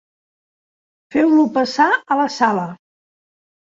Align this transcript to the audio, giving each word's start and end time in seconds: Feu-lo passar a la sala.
Feu-lo 1.15 1.45
passar 1.59 1.87
a 1.95 2.19
la 2.23 2.29
sala. 2.39 2.67